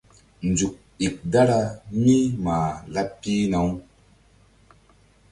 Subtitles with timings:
[0.49, 0.75] Nzuk
[1.05, 1.59] ík dara
[2.01, 3.71] mí mah laɓ pihna-u.